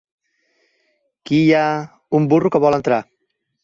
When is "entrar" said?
2.83-3.05